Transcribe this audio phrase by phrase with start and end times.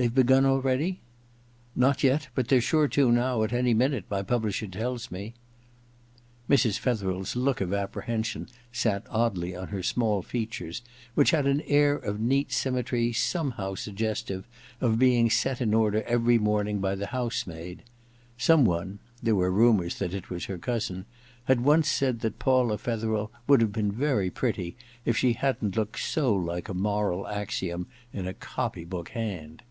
[0.00, 0.98] They've begun already?'
[1.56, 5.34] * Not yet; but they're sure to now, at any minute, my publisher tells me.'
[6.48, 6.78] 79 8o EXPIATION I Mrs.
[6.78, 10.80] Fetherd's look of apprehension sat oddly on her small features,
[11.14, 14.46] which had an air of neat symmetry somehow suggestive
[14.80, 17.82] of being set in order every morning by the housemaid.
[18.38, 21.04] Some one (there were rumours that it was her cousin)
[21.44, 26.00] had once said that Paula Fetherel would have been very pretty if she hadn't looked
[26.00, 29.62] so like a moral axiom in a copy book hand.